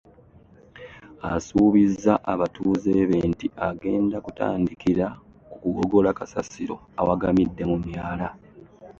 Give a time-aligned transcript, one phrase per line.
[1.33, 5.05] Asuubizza abatuuze be nti agenda kutandikira
[5.49, 8.27] ku kugogola kasasiro awagamidde mu myala